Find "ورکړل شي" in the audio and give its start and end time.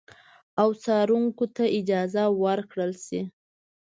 2.43-3.21